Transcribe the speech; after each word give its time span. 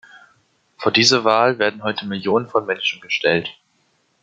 Vor 0.79 0.91
diese 0.91 1.25
Wahl 1.25 1.59
werden 1.59 1.83
heute 1.83 2.07
Millionen 2.07 2.47
von 2.47 2.65
Menschen 2.65 3.01
gestellt. 3.01 3.55